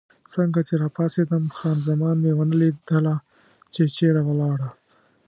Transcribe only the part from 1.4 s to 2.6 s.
خان زمان مې ونه